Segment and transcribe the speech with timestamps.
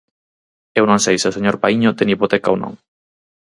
[0.79, 2.73] Eu non sei se o señor Paíño ten hipoteca ou non.